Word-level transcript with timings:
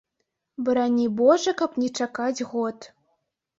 Барані 0.69 1.05
божа, 1.19 1.53
каб 1.61 1.77
не 1.83 1.89
чакаць 2.01 2.45
год. 2.57 2.91